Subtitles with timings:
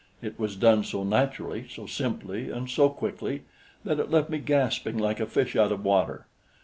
[0.19, 3.43] It was done so naturally, so simply and so quickly
[3.85, 6.25] that it left me gasping like a fish out of water.